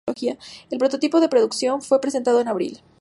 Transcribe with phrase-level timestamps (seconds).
[0.71, 2.81] El prototipo de pre-producción fue presentado en abril.